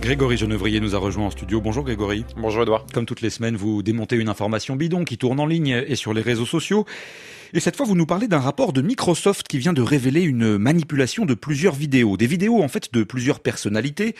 [0.00, 1.60] Grégory Genevrier nous a rejoint en studio.
[1.60, 2.24] Bonjour Grégory.
[2.36, 2.86] Bonjour Edouard.
[2.94, 6.14] Comme toutes les semaines, vous démontez une information bidon qui tourne en ligne et sur
[6.14, 6.86] les réseaux sociaux.
[7.52, 10.56] Et cette fois, vous nous parlez d'un rapport de Microsoft qui vient de révéler une
[10.56, 12.16] manipulation de plusieurs vidéos.
[12.16, 14.14] Des vidéos, en fait, de plusieurs personnalités,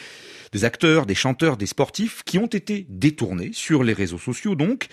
[0.53, 4.89] des acteurs, des chanteurs, des sportifs, qui ont été détournés sur les réseaux sociaux, donc,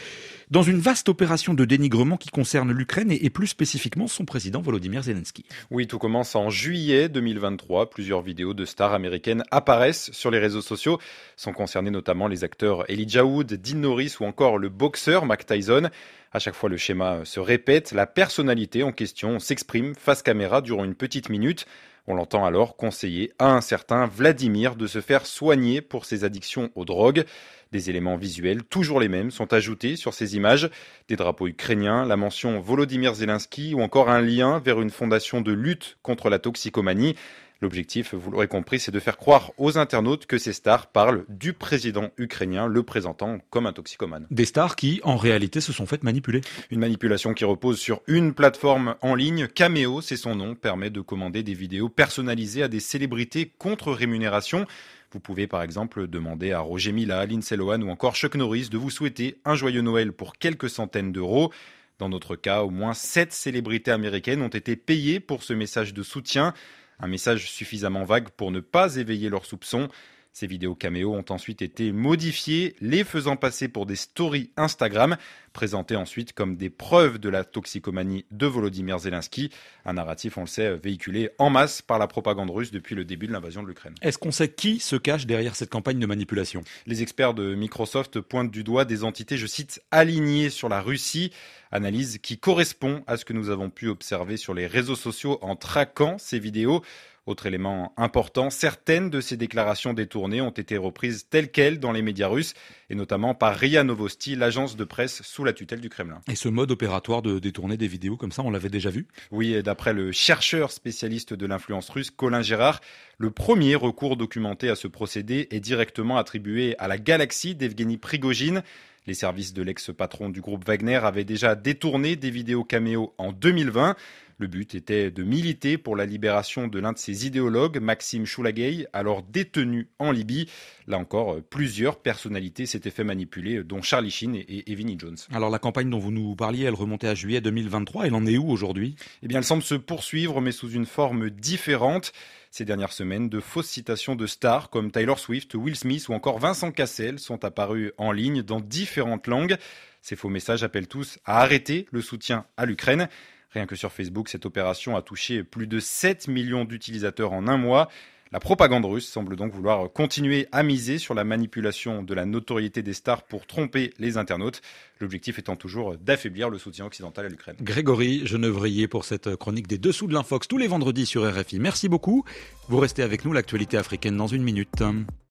[0.52, 5.02] dans une vaste opération de dénigrement qui concerne l'Ukraine et, plus spécifiquement son président Volodymyr
[5.02, 5.44] Zelensky.
[5.72, 7.90] Oui, tout commence en juillet 2023.
[7.90, 11.00] Plusieurs vidéos de stars américaines apparaissent sur les réseaux sociaux.
[11.36, 15.90] Sont concernés notamment les acteurs Elijah Wood, Dean Norris ou encore le boxeur Mac Tyson.
[16.34, 17.94] À chaque fois, le schéma se répète.
[17.94, 21.66] La personnalité en question s'exprime face caméra durant une petite minute.
[22.08, 26.70] On l'entend alors conseiller à un certain Vladimir de se faire soigner pour ses addictions
[26.76, 27.24] aux drogues.
[27.72, 30.70] Des éléments visuels, toujours les mêmes, sont ajoutés sur ces images.
[31.08, 35.54] Des drapeaux ukrainiens, la mention Volodymyr Zelensky ou encore un lien vers une fondation de
[35.54, 37.16] lutte contre la toxicomanie.
[37.62, 41.54] L'objectif, vous l'aurez compris, c'est de faire croire aux internautes que ces stars parlent du
[41.54, 44.28] président ukrainien, le présentant comme un toxicomane.
[44.30, 46.42] Des stars qui, en réalité, se sont faites manipuler.
[46.70, 49.48] Une manipulation qui repose sur une plateforme en ligne.
[49.48, 54.68] Cameo, c'est son nom, permet de commander des vidéos personnalisées à des célébrités contre rémunération.
[55.12, 58.78] Vous pouvez par exemple demander à Roger Mila, Lindsay Lohan ou encore Chuck Norris de
[58.78, 61.52] vous souhaiter un joyeux Noël pour quelques centaines d'euros.
[61.98, 66.04] Dans notre cas, au moins sept célébrités américaines ont été payées pour ce message de
[66.04, 66.54] soutien.
[67.00, 69.88] Un message suffisamment vague pour ne pas éveiller leurs soupçons.
[70.32, 75.18] Ces vidéos caméo ont ensuite été modifiées, les faisant passer pour des stories Instagram,
[75.58, 79.50] présentées ensuite comme des preuves de la toxicomanie de Volodymyr Zelensky,
[79.86, 83.26] un narratif, on le sait, véhiculé en masse par la propagande russe depuis le début
[83.26, 83.96] de l'invasion de l'Ukraine.
[84.04, 86.62] Est-ce qu'on sait qui se cache derrière cette campagne de manipulation?
[86.86, 91.32] Les experts de Microsoft pointent du doigt des entités, je cite, alignées sur la Russie,
[91.72, 95.56] analyse qui correspond à ce que nous avons pu observer sur les réseaux sociaux en
[95.56, 96.84] traquant ces vidéos.
[97.28, 102.02] Autre élément important, certaines de ces déclarations détournées ont été reprises telles quelles dans les
[102.02, 102.54] médias russes,
[102.90, 106.22] et notamment par RIA Novosti, l'agence de presse sous la tutelle du Kremlin.
[106.30, 109.08] Et ce mode opératoire de détourner des vidéos comme ça, on l'avait déjà vu?
[109.32, 112.82] Oui, et d'après le chercheur spécialiste de l'influence russe, Colin Gérard,
[113.18, 118.64] le premier recours documenté à ce procédé est directement attribué à la galaxie d'Evgeny Prigogine.
[119.08, 123.96] Les services de l'ex-patron du groupe Wagner avaient déjà détourné des vidéos caméo en 2020.
[124.40, 128.86] Le but était de militer pour la libération de l'un de ses idéologues, Maxime Choulagay,
[128.92, 130.48] alors détenu en Libye.
[130.88, 135.18] Là encore, plusieurs personnalités s'étaient fait manipuler, dont Charlie Sheen et Evie Jones.
[135.32, 138.08] Alors la campagne dont vous nous parliez, elle remontait à juillet 2023.
[138.08, 138.96] Elle en est où aujourd'hui?
[139.24, 142.12] Eh bien, elle semble se poursuivre, mais sous une forme différente.
[142.52, 146.40] Ces dernières semaines, de fausses citations de stars comme Taylor Swift, Will Smith ou encore
[146.40, 149.58] Vincent Cassel sont apparues en ligne dans différentes langues.
[150.02, 153.10] Ces faux messages appellent tous à arrêter le soutien à l'Ukraine.
[153.52, 157.58] Rien que sur Facebook, cette opération a touché plus de 7 millions d'utilisateurs en un
[157.58, 157.90] mois.
[158.32, 162.82] La propagande russe semble donc vouloir continuer à miser sur la manipulation de la notoriété
[162.84, 164.62] des stars pour tromper les internautes,
[165.00, 167.56] l'objectif étant toujours d'affaiblir le soutien occidental à l'Ukraine.
[167.62, 171.60] Grégory Genevrier pour cette chronique des dessous de l'Infox tous les vendredis sur RFI.
[171.60, 172.26] Merci beaucoup.
[172.68, 174.84] Vous restez avec nous, l'actualité africaine dans une minute.